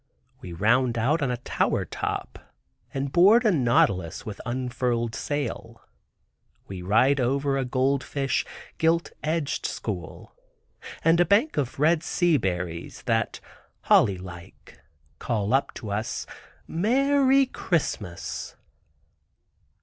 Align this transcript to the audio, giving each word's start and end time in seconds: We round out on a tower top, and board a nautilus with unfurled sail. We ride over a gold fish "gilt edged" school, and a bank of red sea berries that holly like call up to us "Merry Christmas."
We 0.39 0.51
round 0.51 0.97
out 0.97 1.21
on 1.21 1.29
a 1.29 1.37
tower 1.37 1.85
top, 1.85 2.39
and 2.91 3.11
board 3.11 3.45
a 3.45 3.51
nautilus 3.51 4.25
with 4.25 4.41
unfurled 4.47 5.13
sail. 5.13 5.79
We 6.67 6.81
ride 6.81 7.19
over 7.19 7.55
a 7.55 7.65
gold 7.65 8.03
fish 8.03 8.43
"gilt 8.79 9.11
edged" 9.21 9.67
school, 9.67 10.33
and 11.03 11.19
a 11.19 11.23
bank 11.25 11.55
of 11.55 11.77
red 11.79 12.01
sea 12.01 12.37
berries 12.37 13.03
that 13.03 13.39
holly 13.81 14.17
like 14.17 14.81
call 15.19 15.53
up 15.53 15.71
to 15.75 15.91
us 15.91 16.25
"Merry 16.67 17.45
Christmas." 17.45 18.55